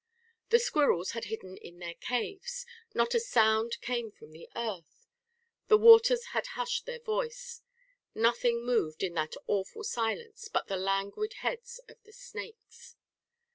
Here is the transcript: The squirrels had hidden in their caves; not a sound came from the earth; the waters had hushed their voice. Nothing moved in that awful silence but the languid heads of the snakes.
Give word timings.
The 0.49 0.57
squirrels 0.57 1.11
had 1.11 1.25
hidden 1.25 1.57
in 1.57 1.77
their 1.77 1.93
caves; 1.93 2.65
not 2.95 3.13
a 3.13 3.19
sound 3.19 3.79
came 3.81 4.09
from 4.09 4.31
the 4.31 4.49
earth; 4.55 5.05
the 5.67 5.77
waters 5.77 6.25
had 6.33 6.47
hushed 6.57 6.87
their 6.87 6.99
voice. 7.01 7.61
Nothing 8.15 8.65
moved 8.65 9.03
in 9.03 9.13
that 9.13 9.35
awful 9.45 9.83
silence 9.83 10.47
but 10.51 10.65
the 10.65 10.75
languid 10.77 11.33
heads 11.45 11.79
of 11.87 12.01
the 12.01 12.13
snakes. 12.13 12.95